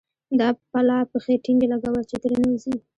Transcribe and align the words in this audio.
دا 0.39 0.47
پلا 0.71 0.97
پښې 1.11 1.35
ټينګې 1.43 1.67
لګوه 1.73 2.01
چې 2.09 2.15
تېر 2.21 2.31
نه 2.41 2.47
وزې. 2.51 2.73